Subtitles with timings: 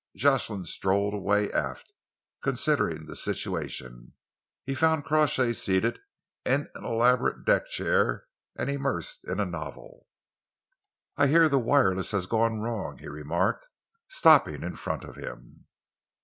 [0.15, 1.93] Jocelyn strolled away aft,
[2.41, 4.13] considering the situation.
[4.65, 5.99] He found Crawshay seated
[6.43, 8.25] in an elaborate deck chair
[8.55, 10.07] and immersed in a novel.
[11.17, 13.69] "I hear the wireless has gone wrong," he remarked,
[14.07, 15.67] stopping in front of him.